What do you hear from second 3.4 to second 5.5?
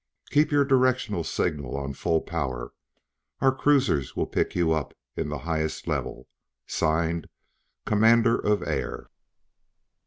cruisers will pick you up in the